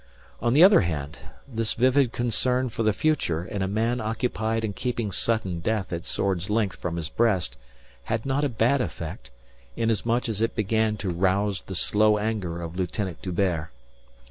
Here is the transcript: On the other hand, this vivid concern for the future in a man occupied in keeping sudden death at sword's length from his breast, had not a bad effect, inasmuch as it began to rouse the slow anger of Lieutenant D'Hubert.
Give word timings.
On 0.39 0.53
the 0.53 0.63
other 0.63 0.81
hand, 0.81 1.19
this 1.47 1.73
vivid 1.73 2.11
concern 2.11 2.69
for 2.69 2.81
the 2.81 2.91
future 2.91 3.45
in 3.45 3.61
a 3.61 3.67
man 3.67 4.01
occupied 4.01 4.65
in 4.65 4.73
keeping 4.73 5.11
sudden 5.11 5.59
death 5.59 5.93
at 5.93 6.05
sword's 6.05 6.49
length 6.49 6.77
from 6.77 6.95
his 6.95 7.07
breast, 7.07 7.55
had 8.05 8.25
not 8.25 8.43
a 8.43 8.49
bad 8.49 8.81
effect, 8.81 9.29
inasmuch 9.75 10.27
as 10.27 10.41
it 10.41 10.55
began 10.55 10.97
to 10.97 11.13
rouse 11.13 11.61
the 11.61 11.75
slow 11.75 12.17
anger 12.17 12.63
of 12.63 12.75
Lieutenant 12.75 13.21
D'Hubert. 13.21 13.69